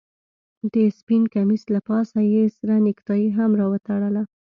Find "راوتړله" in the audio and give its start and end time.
3.61-4.23